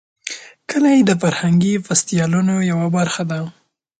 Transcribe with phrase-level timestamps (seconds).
[0.69, 3.39] کلي د فرهنګي فستیوالونو یوه برخه ده.